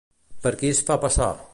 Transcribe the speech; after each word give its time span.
Per 0.45 0.53
qui 0.63 0.71
es 0.77 0.83
fa 0.89 0.99
passar? 1.07 1.33